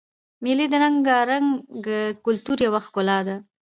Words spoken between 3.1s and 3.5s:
ده.